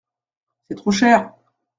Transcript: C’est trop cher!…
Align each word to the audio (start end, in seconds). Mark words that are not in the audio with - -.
C’est 0.67 0.77
trop 0.77 0.89
cher!… 0.89 1.31